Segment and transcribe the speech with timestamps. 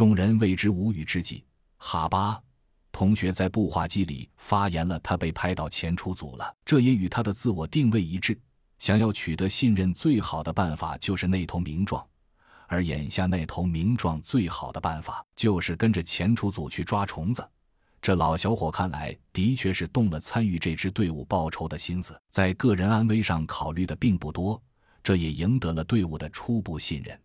[0.00, 1.44] 众人为之无语之际，
[1.76, 2.40] 哈巴
[2.90, 8.40] 同学在步话机里发言了，他被派到前出组了，这也与他的自我定位一致。
[8.78, 12.02] 想要取得信任，最好的办法就是那头名状，
[12.66, 17.46] 而眼下那头名状最好的办法就是跟着前出组去抓虫子。
[18.00, 24.62] 这老小伙看来的确是动了参与这支队伍报仇的心思，在个人安危上考虑的并不多，
[25.02, 27.20] 这也赢得了队伍的初步信任。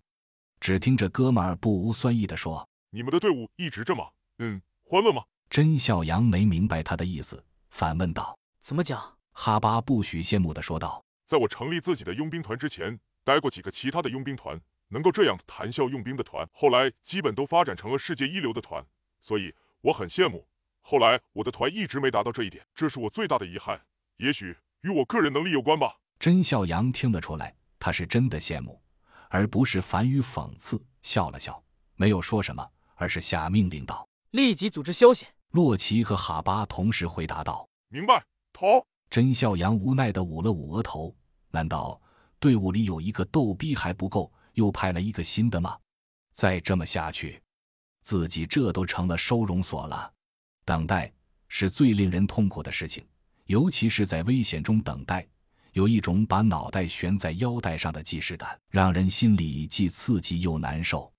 [0.66, 4.04] 只听这哥们儿不无酸意地说：“你们的队伍一直这么……
[4.39, 18.83] 嗯，欢乐吗？”甄笑阳没明白他的意思，反问道：“怎么讲？”哈巴不许羡慕地说道：“在我成立自己的佣兵团之前，待过几个其他的佣兵团，能够这样谈笑用兵的团，后来基本都发展成了世界一流的团，
[19.21, 20.47] 所以我很羡慕。”
[20.82, 23.79] 后来我的团一直没达到这一点，这是我最大的遗憾。
[24.18, 25.97] 也许与我个人能力有关吧。
[26.18, 28.82] 甄笑阳听得出来，他是真的羡慕，
[29.29, 31.64] 而不是反语讽刺，笑了笑，
[31.96, 38.86] 没有说什么，而是下命令道：“立即组织休息。”洛奇和哈巴同时回答道：“明白。”头。
[39.09, 41.16] 甄笑阳无奈的捂了捂额头。
[41.52, 42.02] 难道
[42.39, 45.77] 队伍里有一个逗逼还不够，又派了一个新的吗？
[46.33, 47.42] 再这么下去，
[48.02, 50.11] 自己这都成了收容所了。
[50.66, 51.14] 等待
[51.47, 53.08] 是最令人痛苦的事情，
[53.45, 55.25] 尤其是在危险中等待，
[55.75, 61.11] 有一种把脑袋悬在腰带上的既视感，让人心里既刺激又难受。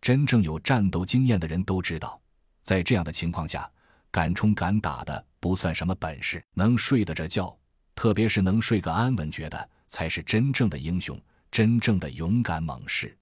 [0.00, 2.20] 真正有战斗经验的人都知道，
[2.64, 3.70] 在这样的情况下，
[4.10, 7.56] 敢冲敢打的不算什么本事，能睡得着觉，
[7.94, 11.16] 特别是能睡个安稳觉的，才是真正的英雄，
[11.52, 13.16] 真正的勇敢猛士。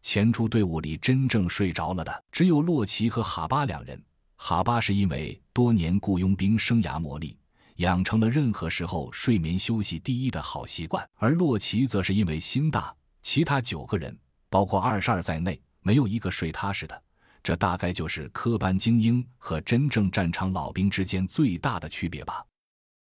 [0.00, 4.02] 前出队伍里真正睡着了的，只有洛奇和哈巴两人。
[4.36, 7.36] 哈巴是因为多年雇佣兵生涯磨砺，
[7.76, 14.16] 养成了任何时候睡眠休息第一的好习惯；而洛奇则是因为心大，其他九个人，
[14.48, 17.02] 包括二十二在内，没有一个睡踏实的。
[17.42, 22.44] 这大概就是科班精英和真正战场老兵之间最大的区别吧。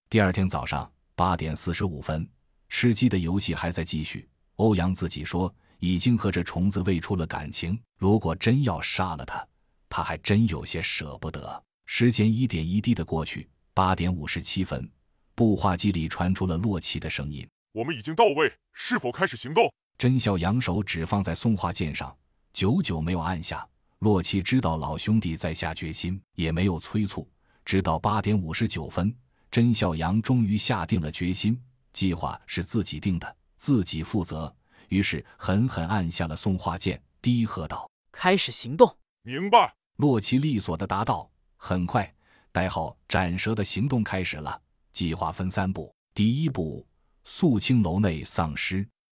[0.09, 2.28] 第二天早上八点四十五分，
[2.69, 4.28] 吃鸡的游戏还在继续。
[4.56, 9.46] 欧阳自己说，已经和这虫子喂出了感情，如果真要杀了他。
[9.90, 11.63] 他还真有些舍不得。
[11.85, 14.88] 时间一点一滴的过去，八点五十七分，
[15.34, 22.16] 步话机里传出了洛奇的声音：“我们已经到位，是否开始行动？”甄笑阳手指放在送话键上，
[22.51, 23.67] 久久没有按下。
[23.97, 27.28] 洛奇知道老兄弟在下决心，也没有催促。
[27.66, 29.11] 直到八点五十九分，
[29.50, 31.59] 甄笑阳终于下定了决心，
[31.94, 34.55] 计划是自己定的，自己负责。
[34.90, 39.73] 于是狠狠按下了送话键，低喝道：“开始行动。”明白。
[39.95, 42.13] 洛奇利索的答道：“很快，
[42.53, 44.62] 代号斩蛇的行动开始了。
[44.91, 46.88] 计划分三步：第一步，
[47.24, 48.86] 肃清楼内丧尸；